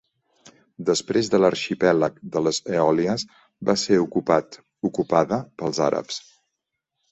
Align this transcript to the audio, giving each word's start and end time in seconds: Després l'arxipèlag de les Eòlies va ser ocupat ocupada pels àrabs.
Després 0.85 1.29
l'arxipèlag 1.43 2.17
de 2.37 2.41
les 2.47 2.61
Eòlies 2.79 3.27
va 3.71 3.77
ser 3.83 4.01
ocupat 4.07 4.59
ocupada 4.93 5.41
pels 5.63 5.85
àrabs. 5.93 6.21